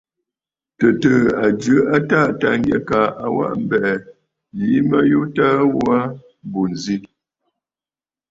[0.77, 3.93] Tɨ̀tɨ̀ɨ̀ a jɨ a Taà Tâŋgyɛ kaa a waʼa mbɛ̀ɛ̀
[4.57, 6.05] yìi mə yu təə ghu aa
[6.51, 6.95] bù ǹzi.